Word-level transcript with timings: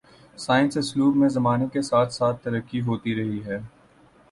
سائنسی 0.37 0.79
اسلوب 0.79 1.15
میں 1.15 1.29
زمانے 1.29 1.65
کے 1.73 1.81
ساتھ 1.81 2.13
ساتھ 2.13 2.43
ترقی 2.43 2.81
ہوتی 2.81 3.15
رہی 3.15 3.43
ہے۔ 3.45 3.59